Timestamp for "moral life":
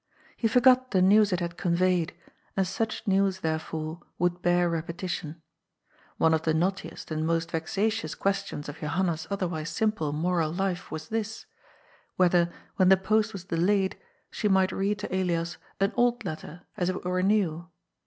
10.11-10.89